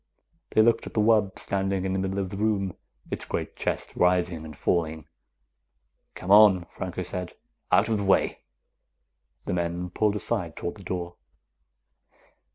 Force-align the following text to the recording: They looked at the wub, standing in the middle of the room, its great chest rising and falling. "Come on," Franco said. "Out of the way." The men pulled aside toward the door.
They 0.49 0.63
looked 0.63 0.87
at 0.87 0.95
the 0.95 0.99
wub, 0.99 1.37
standing 1.37 1.85
in 1.85 1.93
the 1.93 1.99
middle 1.99 2.17
of 2.17 2.31
the 2.31 2.37
room, 2.37 2.75
its 3.11 3.23
great 3.23 3.55
chest 3.55 3.95
rising 3.95 4.43
and 4.43 4.55
falling. 4.57 5.05
"Come 6.15 6.31
on," 6.31 6.65
Franco 6.71 7.03
said. 7.03 7.33
"Out 7.71 7.87
of 7.87 7.97
the 7.99 8.03
way." 8.03 8.39
The 9.45 9.53
men 9.53 9.91
pulled 9.91 10.15
aside 10.15 10.55
toward 10.55 10.73
the 10.77 10.83
door. 10.83 11.17